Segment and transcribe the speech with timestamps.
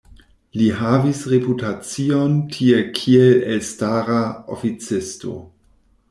[0.59, 4.17] Li havis reputacion tie kiel elstara
[4.57, 5.35] oficisto.